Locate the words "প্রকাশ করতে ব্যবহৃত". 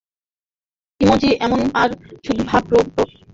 2.63-2.99